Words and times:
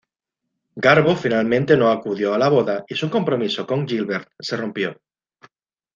Garbo 0.75 1.15
finalmente 1.15 1.77
no 1.77 1.91
acudió 1.91 2.33
a 2.33 2.39
la 2.39 2.49
boda 2.49 2.83
y 2.87 2.95
su 2.95 3.07
compromiso 3.11 3.67
con 3.67 3.87
Gilbert 3.87 4.29
se 4.39 4.57
rompió. 4.57 4.99